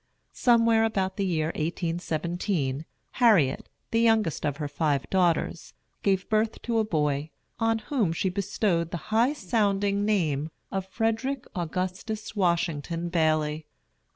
[0.33, 2.85] Somewhere about the year 1817,
[3.21, 8.27] Harriet, the youngest of her five daughters, gave birth to a boy, on whom she
[8.29, 13.65] bestowed the high sounding name of Frederick Augustus Washington Baily.